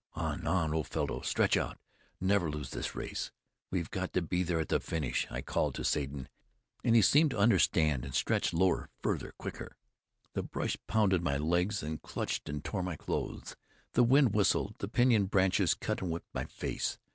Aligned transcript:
"On! 0.15 0.47
On! 0.47 0.73
old 0.73 0.87
fellow! 0.87 1.21
Stretch 1.21 1.55
out! 1.55 1.77
Never 2.19 2.49
lose 2.49 2.71
this 2.71 2.95
race! 2.95 3.29
We've 3.69 3.91
got 3.91 4.13
to 4.13 4.23
be 4.23 4.41
there 4.41 4.59
at 4.59 4.69
the 4.69 4.79
finish!" 4.79 5.27
I 5.29 5.43
called 5.43 5.75
to 5.75 5.83
Satan, 5.83 6.27
and 6.83 6.95
he 6.95 7.03
seemed 7.03 7.29
to 7.29 7.37
understand 7.37 8.03
and 8.03 8.15
stretched 8.15 8.51
lower, 8.51 8.89
farther, 9.03 9.35
quicker. 9.37 9.77
The 10.33 10.41
brush 10.41 10.75
pounded 10.87 11.21
my 11.21 11.37
legs 11.37 11.83
and 11.83 12.01
clutched 12.01 12.49
and 12.49 12.63
tore 12.65 12.81
my 12.81 12.95
clothes; 12.95 13.55
the 13.93 14.01
wind 14.03 14.33
whistled; 14.33 14.73
the 14.79 14.87
pinyon 14.87 15.27
branches 15.27 15.75
cut 15.75 16.01
and 16.01 16.09
whipped 16.09 16.33
my 16.33 16.45
face. 16.45 16.97